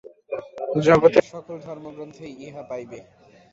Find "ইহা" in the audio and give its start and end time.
2.45-2.63